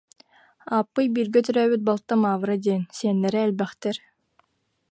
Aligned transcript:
Ааппый 0.75 1.07
бииргэ 1.13 1.39
төрөөбүт 1.45 1.81
балта 1.87 2.13
Мавра 2.23 2.55
диэн, 2.63 2.81
сиэннэрэ 2.97 3.39
элбэхтэр 3.47 3.97